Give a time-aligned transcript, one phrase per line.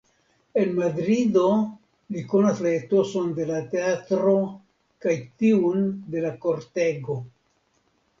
[0.59, 1.49] En Madrido
[2.15, 4.33] li konas la etoson de la teatro
[5.05, 5.85] kaj tiun
[6.15, 7.19] de la kortego.